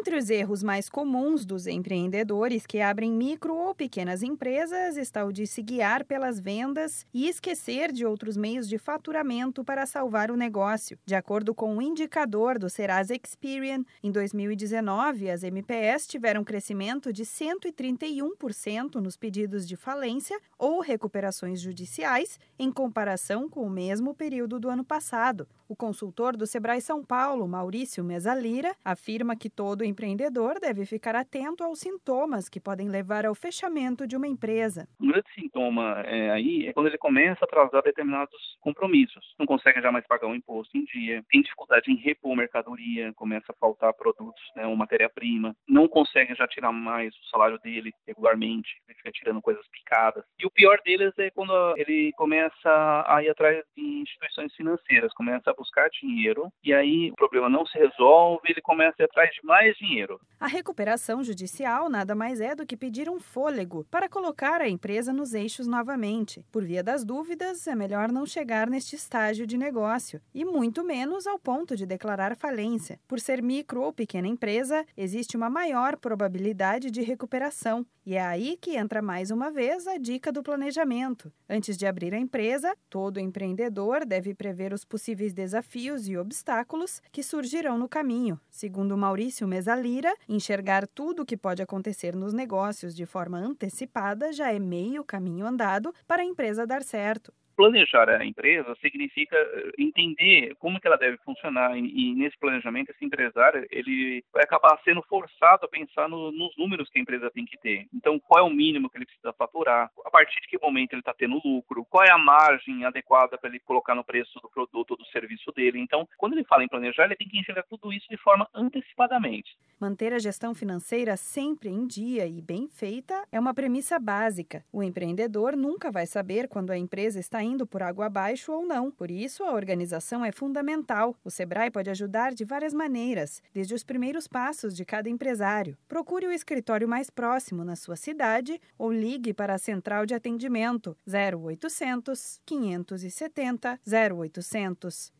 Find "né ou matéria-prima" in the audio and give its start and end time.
44.56-45.54